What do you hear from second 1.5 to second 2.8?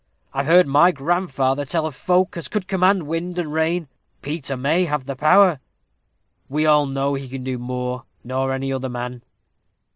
tell of folk as could